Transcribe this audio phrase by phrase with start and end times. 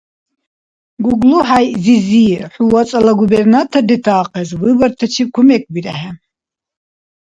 [1.03, 6.11] ГуглахӀяй-зизи, хӀу вацӀала губернатор ретаахъес выбортачиб кумекбирехӀе.